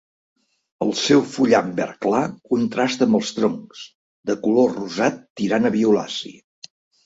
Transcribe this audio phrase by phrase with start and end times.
[0.85, 2.23] El seu fullam verd clar
[2.55, 3.85] contrasta amb els troncs,
[4.31, 6.37] de color rosat tirant a violaci.